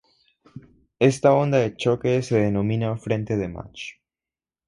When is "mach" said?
3.47-3.81